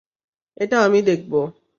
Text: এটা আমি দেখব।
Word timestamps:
এটা 0.57 0.77
আমি 0.81 0.99
দেখব। 1.01 1.33